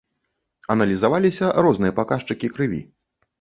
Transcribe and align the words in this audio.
Аналізаваліся 0.75 1.51
розныя 1.67 1.95
паказчыкі 2.01 2.51
крыві. 2.57 2.81